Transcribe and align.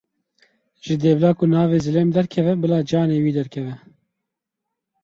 Ji 0.83 0.95
dêvla 1.03 1.31
ku 1.37 1.45
navê 1.51 1.77
zilêm 1.85 2.09
derkeve 2.15 2.53
bila 2.61 2.79
canê 2.89 3.17
wî 3.23 3.31
derkeve. 3.37 3.75